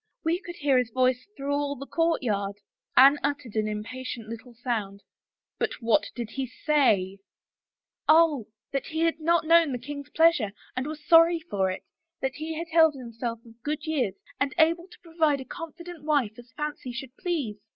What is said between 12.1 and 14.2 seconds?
that he had held himself of good years